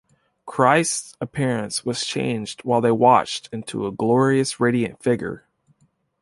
Christ's 0.47 1.15
appearance 1.21 1.85
was 1.85 2.03
changed 2.07 2.61
while 2.63 2.81
they 2.81 2.91
watched 2.91 3.49
into 3.53 3.85
a 3.85 3.91
glorious 3.91 4.59
radiant 4.59 5.03
figure. 5.03 5.45